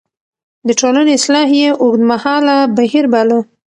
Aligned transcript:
د 0.67 0.69
ټولنې 0.79 1.11
اصلاح 1.19 1.47
يې 1.61 1.69
اوږدمهاله 1.81 2.55
بهير 2.75 3.05
باله. 3.13 3.39